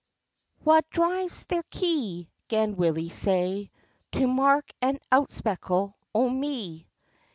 [0.65, 3.69] "Wha drives thir kye?" 'gan Willie say,
[4.13, 6.87] "To mak an outspeckle o' me?"